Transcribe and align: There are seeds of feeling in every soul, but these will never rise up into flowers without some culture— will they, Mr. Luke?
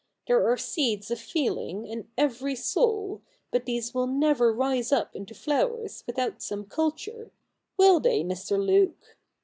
There 0.25 0.49
are 0.51 0.57
seeds 0.57 1.11
of 1.11 1.19
feeling 1.19 1.85
in 1.85 2.09
every 2.17 2.55
soul, 2.55 3.21
but 3.51 3.65
these 3.67 3.93
will 3.93 4.07
never 4.07 4.51
rise 4.51 4.91
up 4.91 5.15
into 5.15 5.35
flowers 5.35 6.03
without 6.07 6.41
some 6.41 6.65
culture— 6.65 7.29
will 7.77 7.99
they, 7.99 8.23
Mr. 8.23 8.57
Luke? 8.57 9.15